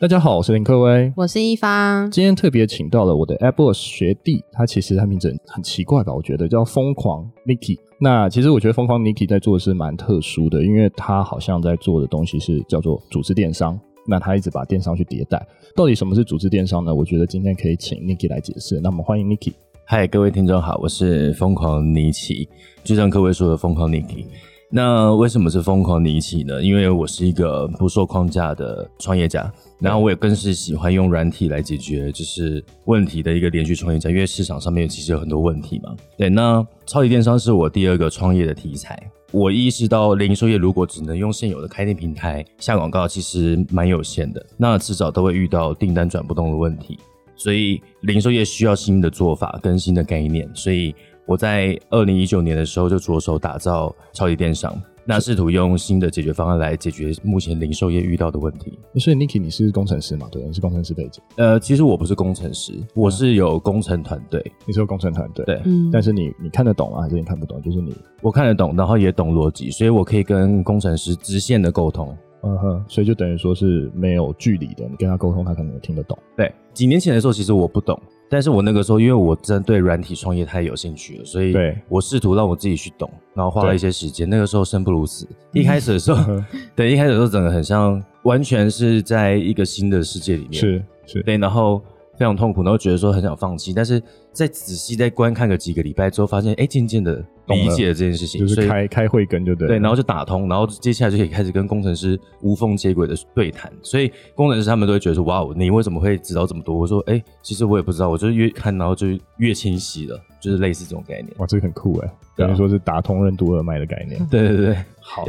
[0.00, 2.10] 大家好，我是林克威，我是一方。
[2.10, 6.10] 今天特别请到了我的 AppWorks 学弟，他其实他名字很奇怪吧？
[6.10, 7.78] 我觉得叫疯狂 Nicky。
[7.98, 13.78] 那其实我觉得疯狂 Nicky 在做的是蛮特殊的，因为他好像在做的东西是叫做组织电商。
[14.06, 16.94] 那他一直把电商去迭代，到底什么是组织电商呢？
[16.94, 18.80] 我觉得今天可以请 Nicky 来解释。
[18.80, 19.52] 那么欢迎 Nicky。
[19.84, 22.48] 嗨，各位听众好，我是疯狂尼奇，
[22.82, 24.24] 就像各位说的疯狂 Nicky。
[24.72, 26.62] 那为什么是疯狂尼奇呢？
[26.62, 29.52] 因为我是一个不受框架的创业家。
[29.80, 35.96] 然后我也更是喜欢用软体来解决就是问题的一个连续创业家，因为市场上面其实有很多问题嘛。
[36.16, 38.96] 对，那超级电商是我第二个创业的题材。
[39.32, 46.98] 我意识到零售业如果只能用现有的开店平台下广告，其实蛮有限的，那迟早都会遇到订单转不动的问题。
[47.36, 50.46] 所以零售业需要新的做法跟新的概念。
[50.54, 50.94] 所以
[51.30, 54.76] 我在二零一九年的时候就着手打造超级电商。
[55.04, 58.76] 那试图用新的解决方案来解决目前零售业遇到的问题。
[58.98, 60.26] 所以，Nicky，你是工程师嘛？
[60.32, 61.22] 对，你是工程师背景。
[61.36, 64.44] 呃，其实我不是工程师，我是有工程团队。
[64.66, 65.62] 你是有工程团队，对。
[65.66, 65.88] 嗯。
[65.92, 67.62] 但是你你看得懂啊，还是你看不懂？
[67.62, 72.12] 就是你，我看得懂，然后也懂逻辑，所以我可以跟工程师直线的沟通。
[72.42, 72.84] 嗯哼。
[72.88, 76.18] 所以就等于说是没有距离的，你跟他沟通，他可能也听得懂。
[76.36, 76.52] 对。
[76.74, 77.96] 几年前的时候，其实我不懂。
[78.30, 81.52] 但是我那个时候，因为我真对软体创业太有兴趣了，所以
[81.88, 84.30] 我试图让我自己去懂，然后花了一些时间。
[84.30, 86.42] 那个时候生不如死，一开始的时候，
[86.74, 91.82] 对，一开始的时候整个很像，完全是在一个新的世界里面，是是，对，然后。
[92.18, 93.98] 非常痛苦，然后觉得说很想放弃，但是
[94.30, 106.76] 在仔细再观看个几个礼拜之后，发现哎，渐渐的理解这件事情，就是开开会跟就对，对，然后就打通，然后接下来就可以开始跟工程师无缝接轨的对谈，所以工程师他们都会觉得说，哇，你为什么会知道这么多？
[106.76, 109.06] 我说，哎，其实我也不知道，我就是越看然后就
[109.38, 111.28] 越清晰了，就是类似这种概念。
[111.38, 114.24] 哇，这个很酷哎，等于说是打通任督二脉的概念。
[114.26, 115.24] 对对对，好。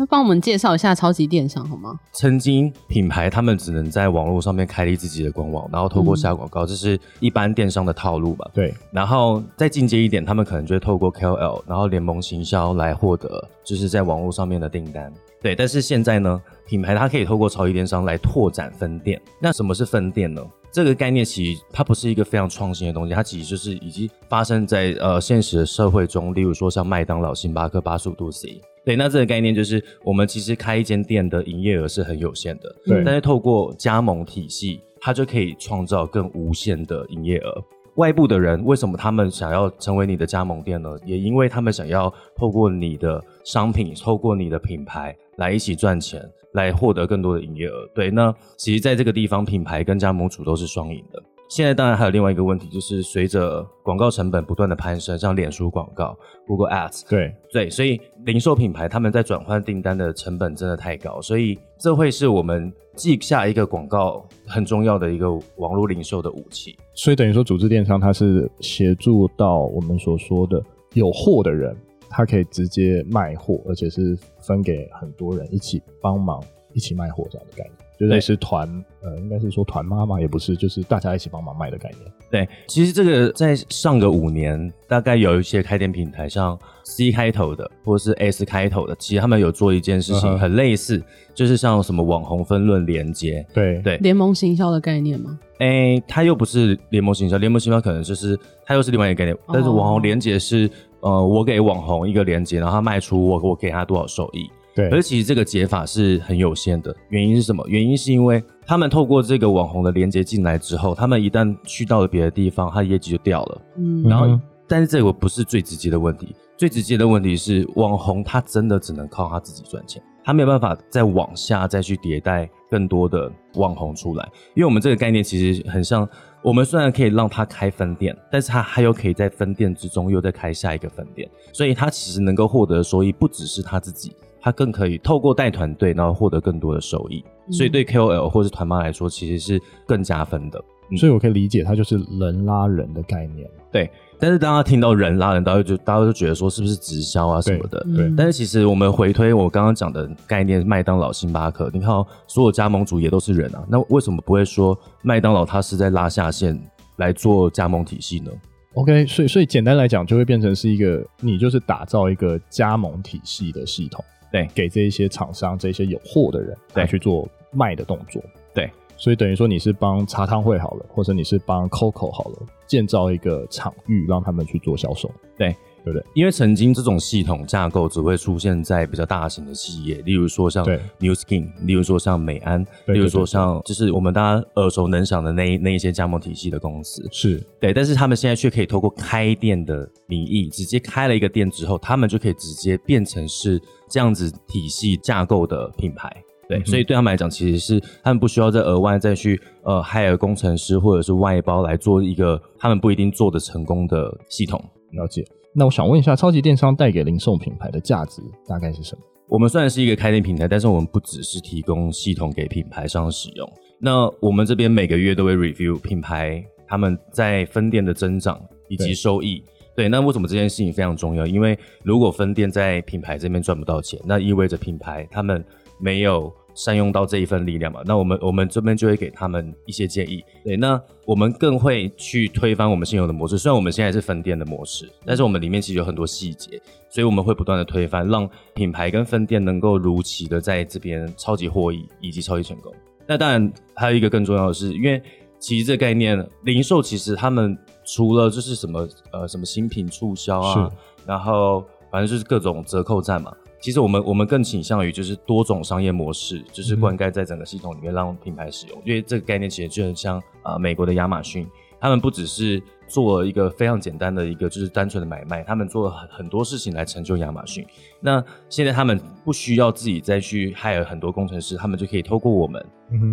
[0.00, 1.94] 那帮我们介绍一下超级电商好吗？
[2.12, 8.50] 曾经品牌他们只能在网络上面开立自己的官网，然后透过下广告，这是一般电商的套路吧？
[8.54, 8.72] 对。
[8.90, 15.12] 然后再进阶一点，他们可能就会透过 KOL，然后联盟行销来获得，就是在网络上面的订单。
[15.42, 15.54] 对。
[15.54, 19.20] 但是现在呢，品牌它可以透过超级电商来拓展分店。
[19.38, 20.42] 那什么是分店呢？
[20.72, 28.62] 这个概念其实它不是一个非常创新的东西，它其实就是已经发生在呃现实的社会中，例如说像麦当劳、星巴克、八十五度 C。
[28.84, 33.02] 对，那这个概念就是，我们其实开一间店的营业额是很有限的，对。
[33.04, 37.64] 但是透过加盟体系，它就可以创造更无限的营业额。
[37.96, 40.90] 外部的人为什么他们想要成为你的加盟店呢？
[41.04, 47.86] 也因为他们想要透过你的商品，透过你的品牌来一起赚钱，来获得更多的营业额。
[47.94, 51.22] 对，那其实在这个地方，品牌跟加盟主都是双赢的。
[51.50, 56.16] 现在当然还有另外一个问题，就是随着广告成本不断的攀升，像脸书广告、
[56.46, 66.76] Google Ads，对对，所以零售品牌他们在转换订单的成本真的太高，所以这会是我们记下一个广告很重要的一个网络零售的武器。
[66.94, 70.62] 所以等于说，组织电商它是协助到我们所说的
[70.92, 71.76] 有货的人，
[72.08, 76.40] 他可以直接卖货，而且是分给很多人一起帮忙
[76.74, 77.74] 一起卖货这样的概念。
[78.00, 78.66] 就类似团，
[79.02, 82.00] 呃，应该是说团妈妈也不是，就是大家一起帮忙卖的概念。
[82.30, 95.38] 对，其实这个在上个五年，大概有一些开店平台，像 C 开头的或者是 S 开头的，其实他们有做一件事情很类似，嗯、就是像什么网红分论连接，对对，联盟行销的概念吗？
[95.58, 104.48] 哎、欸，它又不是联盟行销，联盟行销可能就是它又是另外一个概念，哦、但是网红连接是，呃，我给网红一个连接，然后他卖出我我给他多少收益。
[104.74, 107.64] 对，而其实这个解法是很有限的，原因是什么？
[107.68, 113.62] 原因是因为他们透过这个网红的连接进来之后，他们一旦去到了别的地方，他业绩就掉了。
[113.76, 114.38] 嗯，然后，
[114.68, 126.08] 但是这个不是最直接的问题，最直接的问题是网红他真的只能靠他自己赚钱，他没有办法再往下再去迭代更多的网红出来，因为我们这个概念其实很像，
[126.42, 134.12] 我们虽然可以让他开分店，但是他还有可以在分店之中又再开下一个分店，所以他其实能够获得的收益不只是他自己。
[134.40, 140.62] 他更可以透过带团队，然后获得更多的收益，嗯、所以对 KOL 或是团妈来说，其实是更加分的。
[140.90, 143.48] 嗯、所以我可以理解，它就是人拉人的概念。
[143.70, 143.88] 对，
[144.18, 147.80] 但是当他听到人拉人，大家就大家就觉得说是不是直销啊什么的？
[147.94, 148.08] 对。
[148.08, 151.88] 对但是其实我们回推我刚刚讲的概念，麦当劳、星巴克，你看
[152.26, 156.60] 所有加盟主也都是人啊，那为什么不会说麦当劳他是在拉下线
[156.96, 158.32] 来做加盟体系呢
[158.74, 164.04] ？OK，所以所以简单来讲，就会变成是一个你就是打造一个加盟体系的系统。
[164.32, 168.22] 对，给这一些厂商、这些有货的人来去做卖的动作。
[168.54, 175.10] 对，所以等于说你是帮茶汤会好了，或者你是帮 Coco 好了，建造一个场域让他们去做销售。
[175.36, 175.54] 对，
[175.84, 176.04] 对不对？
[176.14, 180.64] 因为曾经这种系统架构只会出现在比较大型的企业，例如说像
[180.98, 187.72] New Skin，例如说像美安，例如说像就是我们大家耳熟能详的那那一些加盟体系的公司，是对。
[187.72, 196.14] 但是他们现在却可以透过开店的名义，直接开了一个店之后，他们就可以直接变成是这样子体系架构的品牌。
[196.48, 204.62] 对，嗯、所以对他们来讲，其实是他们不需要再额外再去呃 hire 工程师或者是外包来做一个他们不一定做的成功的系统。
[204.92, 205.24] 了解。
[205.52, 209.02] 那我想问一下，超级电商带给零售品牌的价值大概是什么？
[209.28, 213.52] 我们虽然是一个开店平台，但是我们不只是提供系统给品牌商使用。
[213.78, 219.42] 那我们这边每个月都会 review 品牌他们在分店的增长以及收益。
[219.74, 221.26] 对，对，那为什么这件事情非常重要？
[221.26, 225.44] 因为如果分店在品牌这边赚不到钱，那意味着品牌他们
[225.80, 226.32] 没有。
[226.60, 230.22] 善用到这一份力量嘛，那我们我们这边就会给他们一些建议。
[230.44, 233.38] 对，那我们更会去推翻我们现有的模式。
[233.38, 236.60] 虽然我们现在是分店的模式，但是我们里面其实有很多细节，
[236.90, 242.70] 所以我们会不断的推翻，让品牌跟分店能够如期的在这边超级获益以及超级成功。
[243.06, 245.02] 那当然还有一个更重要的是，因为
[245.38, 250.70] 其实这个概念，零售其实他们除了就是什么呃什么新品促销啊，
[251.06, 253.34] 然后反正就是各种折扣战嘛。
[253.60, 258.78] 其实我们我们更倾向于就是多种商业模式，就是灌溉在整个系统里面让品牌使用。
[258.78, 261.46] 嗯、因为这个概念其实就很像啊、呃，美国的亚马逊，
[261.78, 267.64] 他们不只是做了一个非常简单的一个就是单纯的买卖，他们做了很很多事情来成就亚马逊。
[268.00, 272.64] 那现在他们不需要自己再去 hire 很多工程师，他们就可以透过我们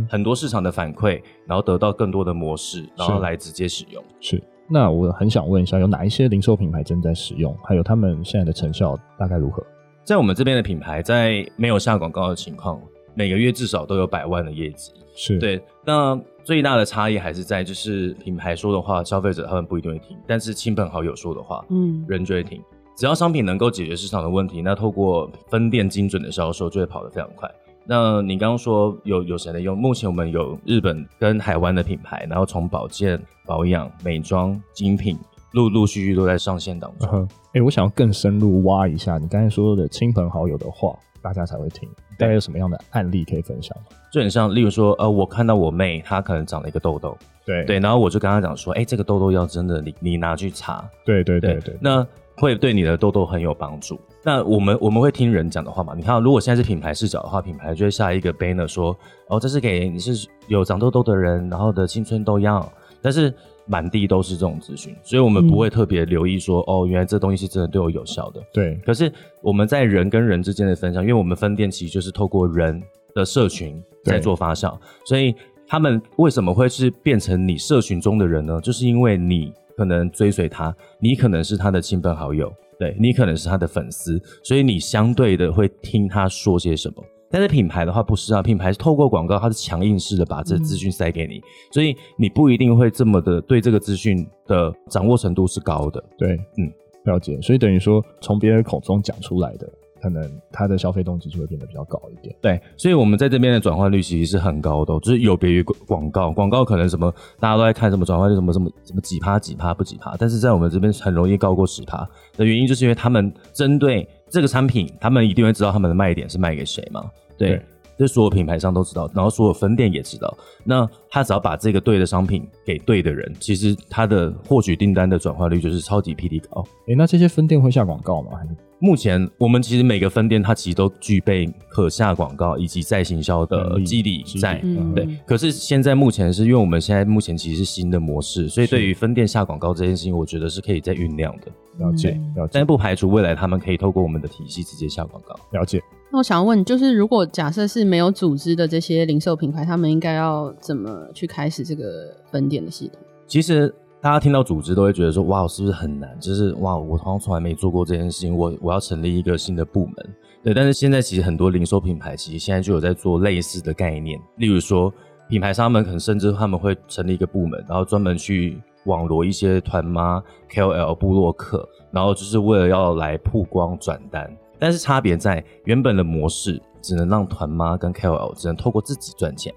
[0.09, 4.01] 很多市场的反馈，然后得到更多的模式，然后来直接使用。
[4.21, 4.41] 是。
[4.69, 7.55] 那我很想问一下，有哪一些零售品牌正在使用？
[7.63, 9.65] 还有他们现在的成效大概如何？
[10.07, 12.81] 在我们这边的品牌，在没有下广告的情况，
[13.13, 14.93] 每个月至少都有百万的业绩。
[15.13, 15.61] 是对。
[15.83, 22.63] 那最大的差异还是在，就是品牌说的话，消费者他们不一定会听；但是亲朋好友说的话，嗯，人就会听。
[22.95, 27.51] 只要商品能够解决市场的问题，那透过分店精准的销售，就会跑得非常快。
[27.83, 29.77] 那你刚刚说有有谁能用？
[29.77, 35.17] 目前我们有日本跟台湾的品牌，然后从保健、保养、美妆、精品。
[35.51, 37.07] 陆陆续续都在上线当中。
[37.09, 41.87] 哎、嗯欸，我想要更深入挖一下你刚才说的亲朋好友的话，大家才会听。
[42.17, 43.95] 大概有什么样的案例可以分享吗？
[44.11, 47.15] 就很像，例如说，呃，我看到我妹她可能长了一个痘痘，
[47.45, 52.05] 对对，然后我就跟她讲说，哎、欸，这个痘痘要真的你你拿去擦，对对对对，对，那
[52.37, 53.99] 会对你的痘痘很有帮助。
[54.23, 55.93] 那我们我们会听人讲的话嘛？
[55.95, 58.97] 你看，如果现在是品牌视角的话，品牌就会下一个 banner 说，
[59.27, 62.67] 哦，这是给你是有长痘痘的人，然后的青春痘样，
[62.99, 63.31] 但是。
[63.67, 68.41] 满地都是这种资讯，所以我们不会特别留意说，嗯、哦，原来这东西是真的对我有效的。
[68.53, 68.75] 对。
[68.85, 69.11] 可是
[69.41, 72.81] 我们在人跟人之间的分享，因为我们分店其实就是透过人
[73.13, 75.35] 的社群在做发酵，所以
[75.67, 78.59] 他们为什么会是变成你社群中的人呢？
[78.61, 87.03] 就是因为你可能追随他，你可能是他的亲朋好友，对，你可能是他的粉丝，所以你相对的会听他说些什么。
[87.29, 96.03] 但是品牌的话不是啊，品牌是透过广告，它是强硬式的把这资讯塞给你，嗯，所以你不一定会这么的对这个资讯的掌握程度是高的。
[96.17, 96.71] 对，嗯，
[97.03, 97.37] 了解。
[97.41, 99.69] 所以等于说从别人口中讲出来的，
[100.01, 102.33] 可能他的消费动机就会变得比较高一点。
[102.41, 112.07] 对，所以我们在这边的转换率其实是很高的，就是有别于广告，广告可能什么大家都在看什么转换率什么什么什么几趴几趴不几趴，但是在我们这边很容易高过十趴
[112.37, 114.07] 的原因，就是因为他们针对。
[114.29, 117.09] 这个产品，他们一定会知道他们的卖点是卖给谁吗？
[117.37, 117.61] 对，
[117.97, 120.37] 这所有品牌商都知道，然后所有分店也知道。
[120.63, 126.63] 那他只要把这个对的商品给对的人，其实他的获取订单的转化率就是超级霹雳高。
[126.87, 128.31] 诶，那这些分店会下广告吗？
[128.37, 128.55] 还是？
[128.79, 134.61] 目前我们其实每个分店它其实都具备可下广告以及再行销的基底在，
[134.93, 135.07] 对。
[135.25, 141.47] 可是现在目前是因为我们现在目前其实是新的模式，所以对于分店下广告这件事情，我觉得是可以再酝酿的。
[141.79, 142.51] 了解，了解。
[142.53, 145.35] 但不排除未来他们可以透过我们的体系直接下广告。
[145.51, 145.81] 了解。
[146.11, 152.99] 那我想要问，就是如果假设是没有组织的这些零售品牌，他们应该要怎么去开始这个分店的系统？
[153.25, 153.73] 其实。
[153.99, 156.17] 大家听到组织都会觉得说：“哇，是不是很难？
[156.19, 158.37] 就是哇，我好像从来没做过这件事情。
[158.37, 159.95] 我我要成立一个新的部门，
[160.43, 160.53] 对。
[160.53, 164.19] 但是现在其实很多零售品牌其实现在就有在做类似的概念。
[164.35, 164.93] 例如说，
[165.27, 174.31] 品牌商们可能甚至他们会成立一个部门，然后专门去网罗一些团妈、KOL、部落客，然后就是为了要来曝光转单。
[174.59, 179.51] 但是差别在原本的模式只能让团妈跟 KOL 只能透过自己赚钱，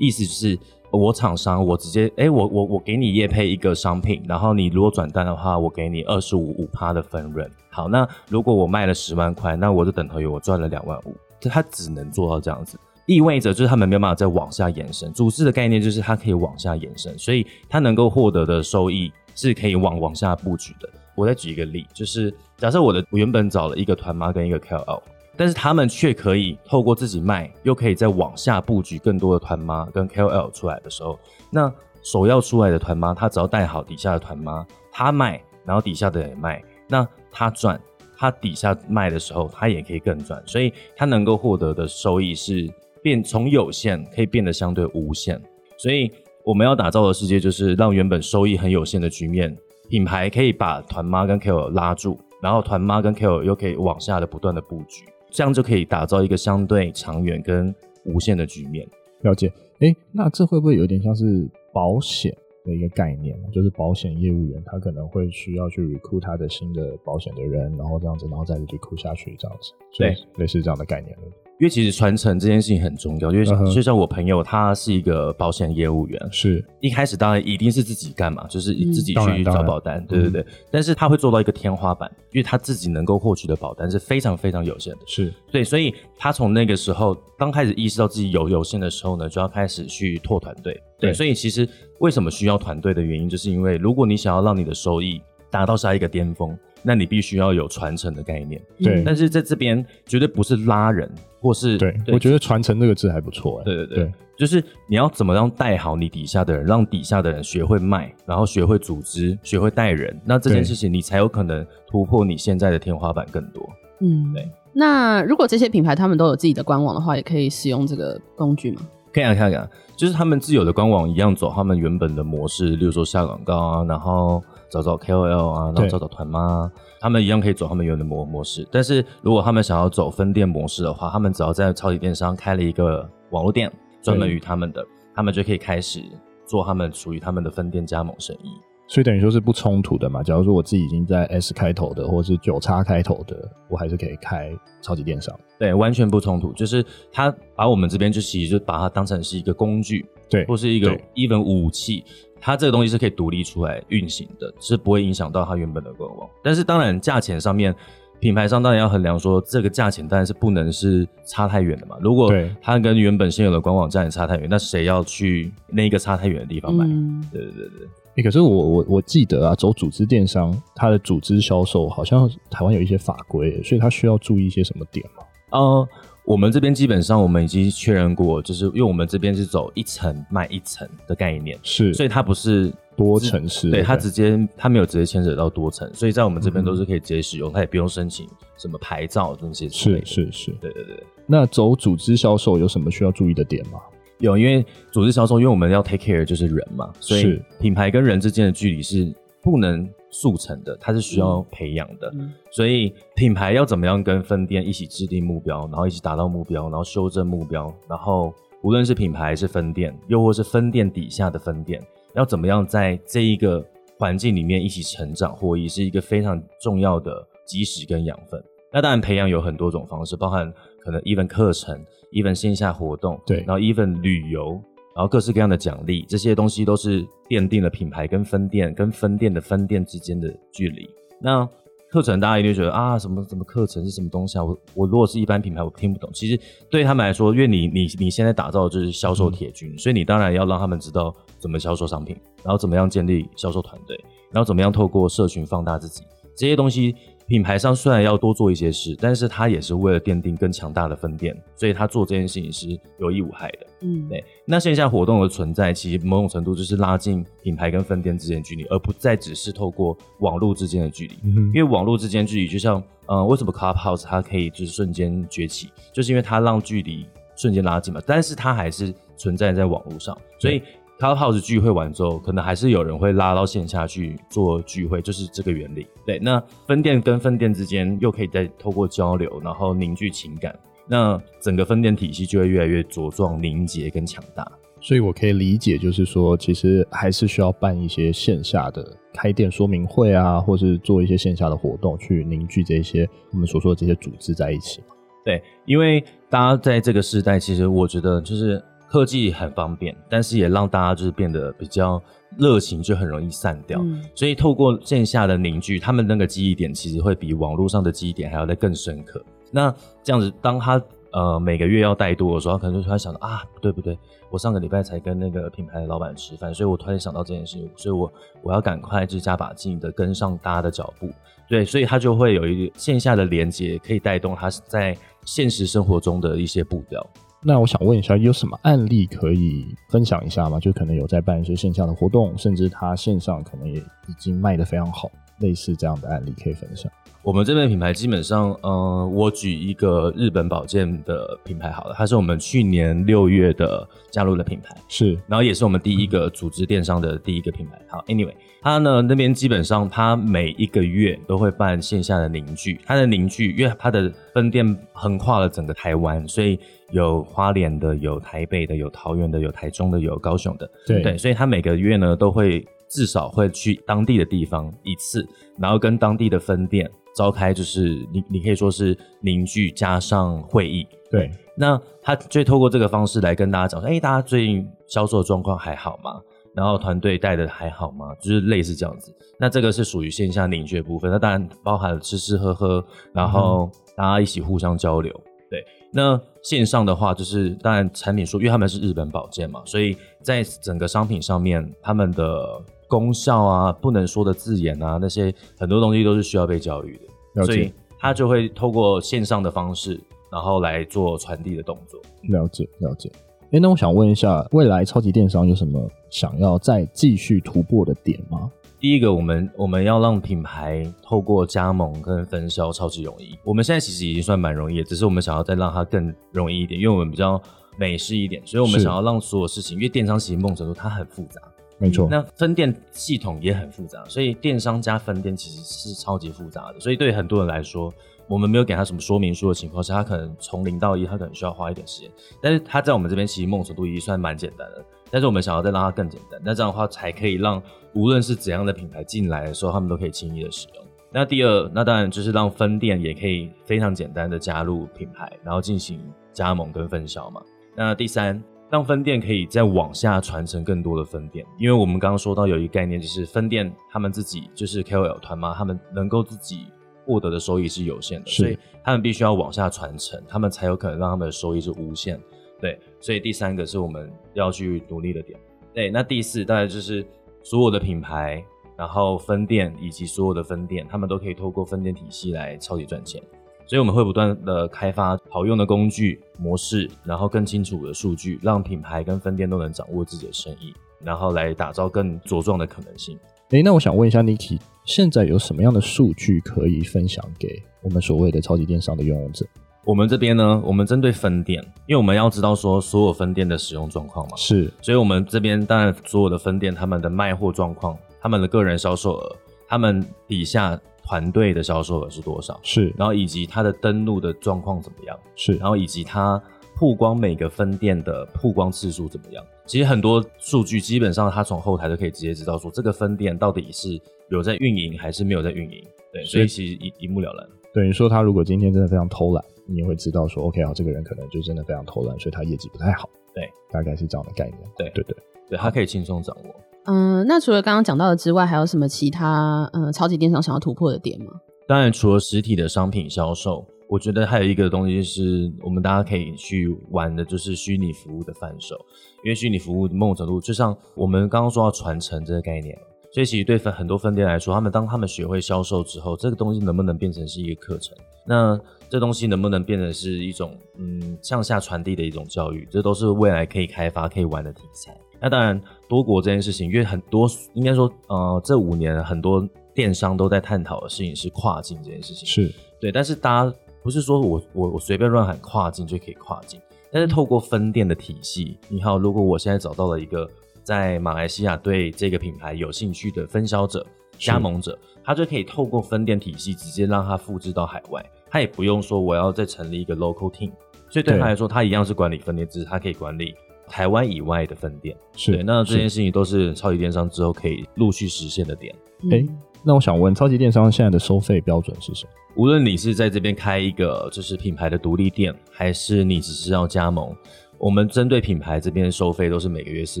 [0.00, 0.58] 意思就是。”
[0.96, 7.50] 我厂商，我直接哎、我我我给你业配一个商品，然后你如果转单的话，我给你二十五五趴的分润。
[7.70, 15.12] 好，那如果我卖了十万块，那我的等头鱼我赚了两万五，就他只能做到这样子，意味着就是他们没有办法再往下延伸。
[15.12, 20.88] 组织的概念就是它可以往下延伸，所以它能够获得的收益是可以往往下布局的。
[21.16, 25.00] 我再举一个例，就是假设我的我原本找了一个团妈跟一个 KOL，
[25.36, 31.18] 但是他们却可以透过自己卖，又可以再往下布局更多的团妈跟 KOL 出来的时候，
[31.50, 31.72] 那
[32.02, 37.80] 首要出来的团妈，他只要带好底下的团妈，他卖，然后底下的也卖，那他赚，
[38.16, 42.68] 他底下卖的时候，他也可以更赚，所以他能够获得的收益是
[43.02, 45.40] 变从有限可以变得相对无限，
[45.76, 46.10] 所以。
[46.46, 49.56] 我们要打造的世界就是让原本收益很有限的局面，
[49.88, 57.74] 品牌可以把团妈跟 KOL 拉住，然后团妈跟 KOL 又可以往下的不断的布局，这样就可以打造一个相对长远跟
[58.04, 58.86] 无限的局面。
[59.22, 62.32] 了解，诶，那这会不会有点像是保险
[62.64, 63.36] 的一个概念？
[63.52, 71.16] 就是保险业务员他可能会需要去 recruit 他的新的保险的人，然后这样子，然后再 recruit 下去这样子，对，类似这样的概念。
[71.60, 80.44] 因为其实传承这件事情很重要，因为就像我朋友，他是一个保险业务员，是一开始当然一定是自己干嘛，就是自己去找保单，对对对。
[80.68, 90.76] 但是他会做到一个天花板，因为他自己能够获取的保单是非常非常有限的，是对，所以他从那个时候刚开始意识到自己有有限的时候呢，就要开始去拓团队。
[91.04, 91.68] 对，所以其实
[91.98, 95.20] 为什么需要团队的原因，就是因为如果你想要让你的收益
[95.50, 96.56] 达到下一个巅峰。
[96.86, 99.02] 那你必须要有传承的概念，对。
[99.06, 101.96] 但是在这边绝对不是拉人，或是对。
[102.12, 103.64] 我觉得传承这个字还不错，哎。
[103.64, 110.14] 对对对，对，就是你要怎么样带好你底下的人，让底下的人学会卖，然后学会组织，学会带人。
[110.26, 113.66] 那这件事情你才有可能突破你现在的天花板更多。
[114.00, 114.46] 嗯，对。
[114.74, 118.82] 那如果这些品牌他们都有自己的官网的话，也可以使用这个工具吗？
[119.14, 119.66] 可以啊，可以啊。
[119.96, 124.42] 就是他们自有的官网一样走他们原本的模式，例如说下广告啊，然后。
[124.70, 126.68] 找找 KOL 啊，然后找找团妈，
[126.98, 128.66] 他们一样可以走他们原有的模模式。
[128.72, 136.02] 但是如果他们想要走分店模式的话，他们只要在超级电商开了一个网络店，专门于他们的，他们就可以开始
[136.44, 138.50] 做他们属于他们的分店加盟生意。
[138.86, 140.22] 所以等于说是不冲突的嘛？
[140.22, 145.34] 假如说我自己已经在 S 开头的，或者是九叉开头的，我还是可以开超级电商。
[145.58, 146.52] 对，完全不冲突。
[146.52, 152.04] 就是他把我们这边就其实就把它当成是一个工具，对，或是一个 even 武器。
[152.40, 156.28] 它这个东西是可以独立出来运行的，是不会影响到它原本的官网。
[156.42, 157.74] 但是当然，价钱上面，
[158.20, 161.96] 品牌商当然要衡量说，这个价钱当然是不能是差太远的嘛。
[162.02, 166.84] 如果它跟原本现有的官网价钱差太远，那谁要去那个差太远的地方买？
[166.84, 167.88] 嗯、对对对对。
[168.16, 175.24] 欸、可是我我我记得啊，走组织电商，它的组织销售好像台湾有一些法规，所以它需要注意一些什么点吗？
[175.50, 175.88] 呃。
[176.26, 189.68] 我们这边基本上我们已经确认过，就是因为我们这边是走一层卖一层的概念，是，所以它不是多层式，对，它直接它没有直接牵扯到多层，所以在我们这边都是可以直接使用，它、嗯、也不用申请什么牌照这些。
[189.68, 191.04] 是是是，对对对。
[191.26, 193.78] 那走组织销售有什么需要注意的点吗？
[194.18, 211.82] 有，因为组织销售，因为我们要 take care 就是人嘛，所以品牌跟人之间的距离是不能速成的，它是需要培养的，嗯，所以品牌要怎么样跟分店一起制定目标，然后一起达到目标，然后修正目标，然后无论是品牌还是分店，又或是分店底下的分店，
[212.14, 213.62] 要怎么样在这一个
[213.98, 218.42] 环境里面一起成长，获益是一个非常重要的基石跟养分。
[218.72, 221.78] 那当然培养有很多种方式，包含可能 even 课程
[222.14, 224.58] ，even 线下活动，对，然后 even 旅游。
[224.96, 230.88] 然后各式各样的奖励，这些东西都是奠定了品牌跟分店跟分店的分店之间的距离。
[231.20, 231.44] 那
[231.90, 234.44] 课程大家一定觉得啊，什么什么课程是什么东西啊？
[234.44, 236.08] 我我如果是一般品牌，我听不懂。
[236.14, 236.38] 其实
[236.70, 243.98] 对他们来说，因为你你你现在打造的就是销售铁军，嗯，所以你当然要让他们知道怎么销售商品，然后怎么样建立销售团队，
[244.30, 246.04] 然后怎么样透过社群放大自己
[246.36, 246.94] 这些东西。
[247.26, 253.66] 品牌商虽然要多做一些事，但是他也是为了奠定更强大的分店，所以他做这件事情是有益无害的。
[253.80, 254.22] 嗯，对。
[254.44, 261.14] 那线下活动的存在，其实某种程度就是拉近品牌跟分店之间的距离，而不再只是透过网络之间的距离。
[261.24, 261.46] 嗯。
[261.46, 268.02] 因为网络之间距离，就像呃，为什么 Clubhouse 它可以就是瞬间崛起，就是因为它让距离瞬间拉近嘛。
[268.06, 270.62] 但是它还是存在在网络上，所以。
[271.04, 275.86] Clubhouse 聚会完之后，可能还是有人会拉到线下去做聚会，就是这个原理。
[276.06, 280.58] 对，那分店跟分店之间又可以再透过交流，然后凝聚情感，
[280.88, 284.50] 那整个分店体系就会越来越茁壮、凝结跟强大。
[284.80, 294.82] 所以我可以理解，就是说，其实还是需要办一些线下的开店说明会啊，或是做一些线下的活动，去凝聚这些我们所说的这些组织在一起。
[295.22, 298.64] 对，因为大家在这个时代，其实我觉得就是。
[298.94, 302.00] 科技很方便，但是也让大家就是变得比较
[302.38, 303.80] 热情，就很容易散掉。
[303.82, 304.00] 嗯。
[304.14, 309.20] 所以透过线下的凝聚，他们那个记忆点其实会比网络上的记忆点还要再更深刻。
[309.50, 313.98] 那这样子，当他呃每个月要带多的时候，他可能就突然想到啊，不对不对，
[314.30, 318.12] 我上个礼拜才跟那个品牌的老板吃饭，所以我突然想到这件事情，所以我
[318.44, 321.10] 我要赶快就加把劲的跟上大家的脚步，
[321.48, 327.04] 对，所以他就会有一个线下的连接，可以带动他在现实生活中的一些步调。
[327.46, 330.58] 那我想问一下，有什么案例可以分享一下吗？
[330.58, 335.10] 就可能有在办一些线下的活动，甚至他线上可能也已经卖得非常好，
[335.40, 336.90] 类似这样的案例可以分享。
[337.22, 347.80] 我们这边品牌基本上，呃，我举一个日本保健的品牌好了，它是我们去年六月的加入的品牌，是，然后也是我们第一个组织电商的第一个品牌。
[347.88, 356.60] 好，Anyway，它呢那边基本上它每一个月都会办线下的凝聚，它的凝聚，因为它的分店横跨了整个台湾，所以
[356.90, 365.26] 有花莲的，有台北的，有桃园的，有台中的，有高雄的，对对，所以他每个月呢都会至少会去当地的地方一次，
[365.58, 366.90] 然后跟当地的分店。
[367.16, 371.30] 召开就是你，你可以说是凝聚加上会议，对。
[371.56, 376.20] 那他就透过这个方式来跟大家讲说，哎、欸，大家最近销售状况还好吗？
[376.56, 378.12] 然后团队带的还好吗？
[378.16, 379.14] 就是类似这样子。
[379.38, 385.12] 那这个是属于线下凝聚的部分，那当然包含了吃吃喝喝，然后大家一起互相交流。
[385.24, 385.64] 嗯、对。
[385.94, 392.60] 那线上的话，就是当然产品说，因为他们是日本保健嘛，所以在整个商品上面，他们的。
[392.86, 397.00] 功效啊，不能说的字眼啊，那些很多东西都是需要被教育
[397.34, 399.98] 的，所以他就会透过线上的方式，
[400.30, 401.98] 然后来做传递的动作。
[402.28, 403.10] 了解，了解。
[403.50, 408.52] 哎，那我想问一下，未来超级电商有什么想要再继续突破的点吗？
[408.84, 413.34] 第一个，我们我们要让品牌透过加盟跟分销超级容易。
[413.42, 417.40] 我们现在其实已经算蛮容易的，只是我们想要再让它更容易一点，因为我们比较
[417.78, 421.40] 美式一点，所以我们想要让所有事情，因为电商其实梦程度它很复杂。
[421.78, 426.78] 没错，那分店系统也很复杂，所以电商加分店其实是超级复杂的。
[426.78, 427.90] 所以对很多人来说，
[428.28, 432.10] 我们没有给他什么说明书的情况下，他可能从零到一，他可能需要花一点时间。
[432.42, 440.84] 但是他在我们这边其实梦程度已经算蛮简单的，但是我们想要再让它更简单，那这样的话才可以让无论是怎样的品牌进来的时候，他们都可以轻易的使用。
[441.12, 446.00] 那第二，那当然就是让分店也可以非常简单的加入品牌，然后进行
[446.32, 447.40] 加盟跟分销嘛。
[447.76, 448.42] 那第三。
[448.70, 456.66] 让分店可以再往下传承更多的分店，因为我们刚刚说到有一个概念，就是分店他们自己就是 KOL 团嘛，他们能够自己
[457.06, 462.18] 获得的收益是有限的，所以他们必须要往下传承，他们才有可能让他们的收益是无限。
[462.60, 465.38] 对，所以第三个是我们要去努力的点。
[465.72, 467.04] 对，那第四大概就是
[467.42, 468.42] 所有的品牌，
[468.76, 473.20] 然后分店以及所有的分店，他们都可以透过分店体系来超级赚钱。
[473.66, 483.18] 所以我们会不断的开发好用的工具模式，然后更清楚的数据，让品牌跟分店都能掌握自己的生意，然后来打造更茁壮的可能性。
[483.50, 489.46] 诶，那我想问一下 Niki，现在有什么样的数据可以分享给我们所谓的超级电商的拥有者？
[489.84, 499.36] 我们这边呢，我们针对分店，因为我们要知道说所有分店的使用状况嘛，是，所以我们这边当然所有的分店他们的卖货状况，他们的个人销售额，
[499.68, 500.80] 他们底下。
[501.06, 502.58] 团队的销售额是多少？
[502.62, 505.14] 是，然后以及它的登录的状况怎么样？
[505.36, 506.42] 是，然后以及它
[506.78, 509.44] 曝光每个分店的曝光次数怎么样？
[509.66, 515.84] 其实很多数据基本上它从后台都可以直接知道说这个分店到底是有在运营还是没有在运营。
[516.10, 517.46] 对，所以其实一一目了然。
[517.74, 523.08] 等于说他如果今天真的非常偷懒，你也会知道说 OK 啊，这个人可能就真的非常偷懒，所以他业绩不太好。
[523.34, 524.58] 对，大概是这样的概念。
[524.76, 525.16] 对对对
[525.48, 526.54] 对，他可以轻松掌握。
[526.86, 531.32] 嗯，那除了刚刚讲到的之外，还有什么其他嗯超级电商想要突破的点吗？
[531.66, 538.76] 当然，除了实体的商品销售，我觉得还有一个东西是我们大家可以去玩的，就是虚拟服务的贩售。
[539.24, 542.78] 因为虚拟服务某种程度，就像我们刚刚说到传承这个概念，
[543.14, 547.96] 所以其实对分很多分店来说，他们当他们学会销售之后，这个东西能不能变成是一个课程？
[548.26, 552.66] 那这东西能不能变成是一种嗯向下传递的一种教育？
[552.70, 554.94] 这都是未来可以开发、可以玩的题材。
[555.20, 559.48] 那当然，多国这件事情，因为很多应该说，呃，这五年很多。
[559.74, 566.60] 电商都在探讨的事情是跨境这件事情，是对，但是大家不是说我我我随便乱喊跨境就可以跨境，
[566.92, 570.30] 但是透过分店的体系，你好，如果我现在找到了一个
[570.64, 573.86] 在马来西亚对这个品牌有兴趣的分销者、
[574.18, 580.50] 加盟者，他就可以透过分店体系直接让他复制到海外，他也不用说我要再成立一个 local team，
[580.88, 583.34] 所以对他来说，他一样是管理分店，只是他可以管理
[583.68, 588.74] 台湾以外的分店，是对，那这件事情都是超级电商之后可以陆续实现的点，
[589.10, 589.26] 欸
[589.66, 592.12] 那我想问，超级电商现在的收费标准是什么？
[592.36, 597.16] 无论你是在这边开一个就是品牌的独立店，还是你只是要加盟，
[597.58, 600.00] 我们针对品牌这边收费都是每个月四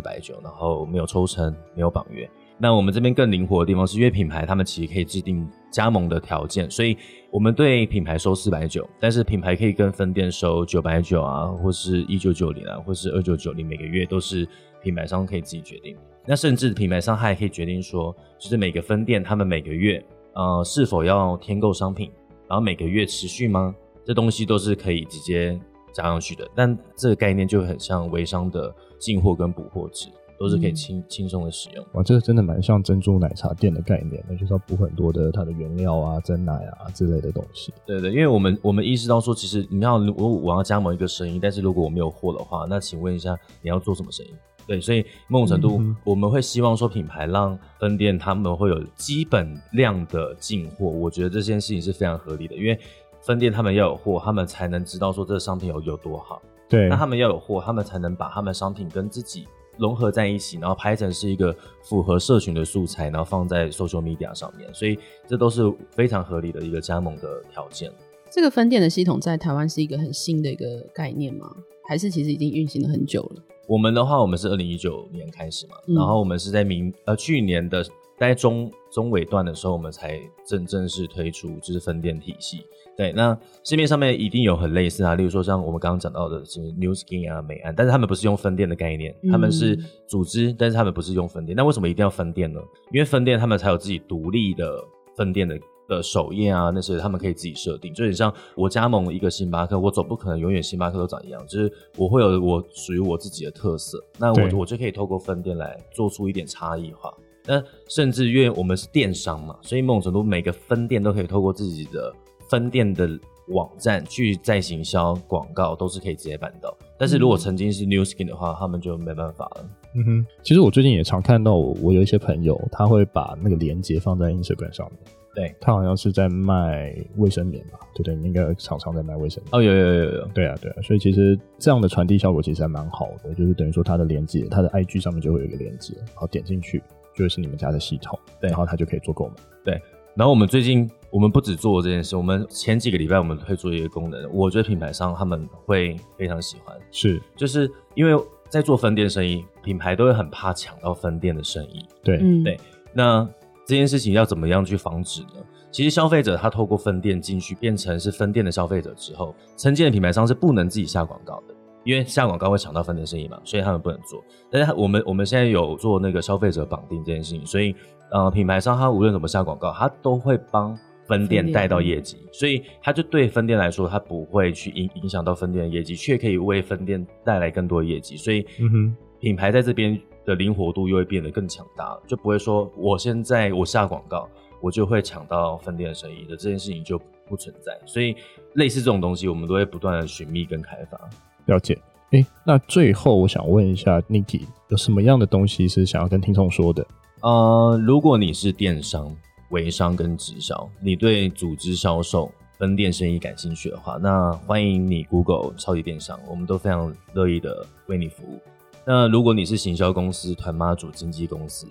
[0.00, 2.28] 百九，然后没有抽成，没有绑约。
[2.56, 6.96] 那我们这边更灵活的地方是，因为品牌他们其实可以制定加盟的条件，所以
[7.30, 14.46] 我们对品牌收四百九，但是品牌可以跟分店收九百九啊，或是一九九零啊，或是二九九零，每个月都是
[14.82, 15.96] 品牌商可以自己决定。
[16.26, 20.02] 那甚至品牌商还可以决定说，就是每个分店他们每个月
[20.34, 22.10] 呃是否要添购商品，
[22.48, 23.74] 然后每个月持续吗？
[24.04, 25.58] 这东西都是可以直接
[25.94, 26.46] 加上去的。
[26.54, 30.08] 但这个概念就很像微商的进货跟补货制。
[30.36, 31.86] 都是可以轻轻松的使用。
[31.92, 37.72] 哇，这个真的蛮像珍珠奶茶店的概念，那就是要补很多的它的原料啊、珍奶啊之类的东西。
[37.86, 44.30] 对对，因为我们我们意识到说，其实你要我我要加盟一个生意，但是如果我没有货的话，那请问一下你要做什么生意？
[44.66, 52.78] 对，所以某种程度、嗯、我们会希望说品牌让分店他们会有基本量的进货，我觉得这件事情是非常合理的，因为
[53.26, 56.42] 分店他们要有货，他们才能知道说这个商品有有多好。
[56.68, 59.46] 对，那他们要有货，他们才能把他们商品跟自己。
[59.76, 67.90] 融合在一起，然后拍成是一个符合社群的素材，然后放在 social media 上面，所以这都是非常合理的一个加盟的条件。
[68.30, 71.50] 这个分店的系统在台湾是一个很新的一个概念吗？
[71.88, 73.42] 还是其实已经运行了很久了？
[73.66, 77.84] 我们的话，我们是二零一九年开始嘛，嗯、然后我们是在明呃去年的
[78.18, 82.64] 在中中尾段的时候，我们才正正式推出就是分店体系。
[82.96, 91.56] 对，那市面上面一定有很类似啊，例如说像我们刚刚讲到的，是 New Skin 啊、美安，但是他们不是用分店的概念，他们是组织，但是他们不是用分店。
[91.56, 92.60] 那为什么一定要分店呢？
[92.92, 94.78] 因为分店他们才有自己独立的
[95.16, 97.92] 分店的的首页啊，那些他们可以自己设定。
[97.92, 107.12] 就很像我加盟一个星巴克，我总不可能永远星巴克都长一样，就是我会有我属于我自己的特色，那我我就可以透过分店来做出一点差异化。
[107.46, 112.12] 那甚至因为我们是电商嘛，所以某种程度每个分店都可以透过自己的。
[112.50, 113.08] 分店的
[113.48, 119.66] 网站去再行销广告都是可以直接办到，但是如果曾经是 New Skin 的话，他们就没办法了。
[119.96, 125.00] 嗯哼，其实我最近也常看到我，我有一些朋友他会把那个链接放在 Instagram 上面。
[125.34, 127.80] 对，他好像是在卖卫生棉吧？
[127.94, 129.50] 对对，应该常常在卖卫生棉。
[129.52, 136.80] 哦，有有有有，对啊对啊，所以其实这样的传递效果其实还蛮好的，就是等于说它的链接，它的 IG 上面就会有一个链接，然后点进去
[137.14, 139.34] 就是你们家的系统，对，然后他就可以做购买。
[139.64, 139.80] 对。
[140.16, 152.56] 然后我们最近，我们不止做这件事，我们前几个礼拜我们推出一个功能，我觉得品牌商他们会非常喜欢，是，就是因为在做分店生意，品牌都会很怕抢到分店的生意，对，嗯、对。
[152.92, 153.28] 那
[153.66, 155.42] 这件事情要怎么样去防止呢？
[155.72, 161.53] 其实消费者他透过分店进去变成是分店的消费者之后，曾经的品牌商是不能自己下广告的，
[161.84, 164.24] 因为下广告会抢到分店生意嘛，所以他们不能做。
[164.50, 167.74] 但是我们我们现在有做那个消费者绑定这件事情，所以。
[168.10, 178.16] 呃，品牌商他无论怎么下广告，他都会帮分店带到业绩，所以他就对分店来说，他不会去影影响到分店的业绩，却可以为分店带来更多的业绩。
[178.16, 184.28] 所以，嗯哼，品牌在这边的灵活度又会变得更强大，就不会说我现在我下广告，
[184.60, 187.76] 我就会抢到分店的生意的这件事情就不存在。
[187.84, 188.14] 所以，
[188.52, 191.00] 类似这种东西，我们都会不断的寻觅跟开发。
[191.46, 191.78] 了解。
[192.10, 196.86] 诶，那最后我想问一下 Niki，有什么样的东西是想要跟听众说的？
[197.22, 199.14] 呃，如果你是电商、
[199.50, 208.38] 微商跟直销，你对组织销售、分店生意感兴趣的话，那欢迎你 Google 超级电商，我们都非常乐意的为你服务。
[208.86, 211.66] 那如果你是行销公司、团妈组经纪公司，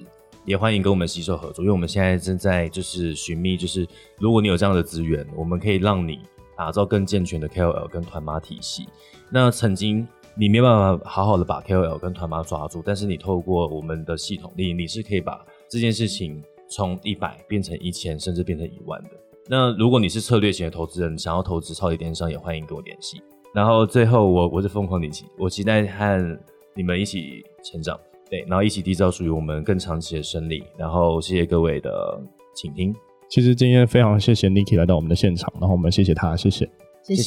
[0.45, 6.19] 也欢迎跟我们携手合作，因为我们现在正在就是寻觅，就是如果你有这样的资源，我们可以让你
[6.63, 8.87] 打造更健全的 KOL 跟团妈体系。
[9.29, 10.07] 那曾经。
[10.35, 19.09] 你没办法好好的把 KOL 跟团妈抓住，但是你透过我们的系统力，你是可以把这件事情从一百变成一千，甚至变成一万的。
[19.47, 23.21] 那如果你是策略型的投资人，想要投资超级电商，也欢迎跟我联系。
[23.53, 26.39] 然后最后我，我是疯狂李琦，我期待和
[26.73, 27.95] 你们一起成长，
[28.27, 30.63] 对，然后一起缔造属于我们更长期的胜利。
[30.75, 32.19] 然后谢谢各位的
[32.55, 32.91] 倾听。
[33.33, 36.69] 其实今天非常谢谢 Niki 来到我们的现场，然后我们谢谢他，谢谢，
[37.01, 37.23] 谢谢，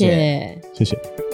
[0.73, 0.85] 谢谢。
[0.85, 1.26] 谢谢